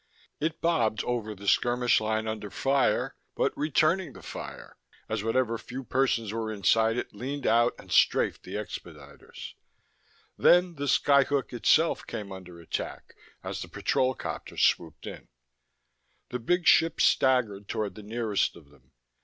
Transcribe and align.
It 0.39 0.61
bobbed 0.61 1.03
over 1.03 1.35
the 1.35 1.47
skirmish 1.47 2.01
line 2.01 2.27
under 2.27 2.49
fire, 2.49 3.13
but 3.35 3.55
returning 3.55 4.13
the 4.13 4.23
fire 4.23 4.75
as 5.07 5.23
whatever 5.23 5.59
few 5.59 5.83
persons 5.83 6.33
were 6.33 6.51
inside 6.51 6.97
it 6.97 7.13
leaned 7.13 7.45
out 7.45 7.75
and 7.77 7.91
strafed 7.91 8.41
the 8.41 8.55
expediters. 8.55 9.53
Then 10.39 10.73
the 10.73 10.87
skyhook 10.87 11.53
itself 11.53 12.07
came 12.07 12.31
under 12.31 12.59
attack 12.59 13.13
as 13.43 13.61
the 13.61 13.67
patrol 13.67 14.15
copters 14.15 14.63
swooped 14.63 15.05
in. 15.05 15.27
The 16.29 16.39
big 16.39 16.65
ship 16.65 16.99
staggered 16.99 17.67
toward 17.67 17.93
the 17.93 18.01
nearest 18.01 18.55
of 18.55 18.71
them. 18.71 18.93